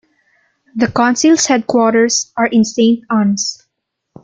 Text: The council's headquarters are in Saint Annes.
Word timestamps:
The 0.73 0.87
council's 0.87 1.45
headquarters 1.45 2.33
are 2.35 2.47
in 2.47 2.63
Saint 2.63 3.05
Annes. 3.11 3.67